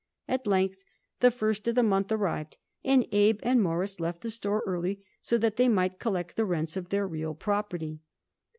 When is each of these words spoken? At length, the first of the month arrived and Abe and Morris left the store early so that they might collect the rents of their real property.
At 0.27 0.47
length, 0.47 0.79
the 1.19 1.29
first 1.29 1.67
of 1.67 1.75
the 1.75 1.83
month 1.83 2.11
arrived 2.11 2.57
and 2.83 3.07
Abe 3.11 3.37
and 3.43 3.61
Morris 3.61 3.99
left 3.99 4.21
the 4.21 4.31
store 4.31 4.63
early 4.65 5.05
so 5.21 5.37
that 5.37 5.57
they 5.57 5.69
might 5.69 5.99
collect 5.99 6.37
the 6.37 6.45
rents 6.45 6.75
of 6.75 6.89
their 6.89 7.07
real 7.07 7.35
property. 7.35 8.01